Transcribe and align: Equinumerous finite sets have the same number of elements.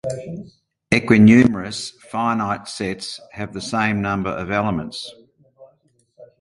Equinumerous 0.91 1.91
finite 2.09 2.67
sets 2.67 3.19
have 3.33 3.53
the 3.53 3.61
same 3.61 4.01
number 4.01 4.31
of 4.31 4.49
elements. 4.49 5.13